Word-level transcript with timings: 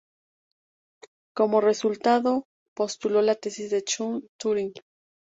Como 1.35 1.61
resultado 1.61 2.35
se 2.35 2.43
postuló 2.75 3.21
la 3.21 3.35
Tesis 3.35 3.69
de 3.69 3.83
Church-Turing. 3.83 4.73